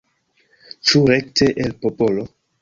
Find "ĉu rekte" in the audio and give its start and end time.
0.91-1.49